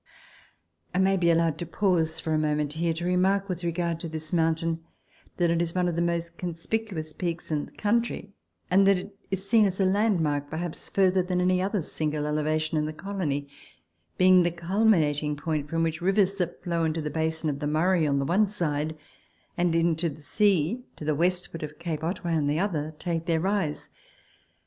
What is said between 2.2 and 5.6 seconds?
a moment here to remark with regard to this mountain, that